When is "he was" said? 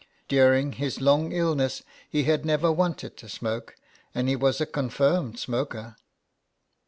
4.27-4.59